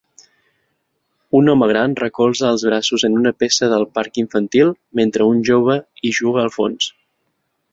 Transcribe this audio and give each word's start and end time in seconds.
Un 1.39 1.51
home 1.51 1.67
gran 1.71 1.93
recolza 1.99 2.47
els 2.53 2.65
braços 2.69 3.05
en 3.09 3.19
una 3.19 3.33
peça 3.43 3.69
del 3.75 3.85
parc 3.99 4.17
infantil 4.23 4.73
mentre 5.01 5.29
un 5.35 5.45
jove 5.51 5.77
hi 6.09 6.15
juga 6.23 6.43
al 6.47 6.55
fons. 6.57 6.91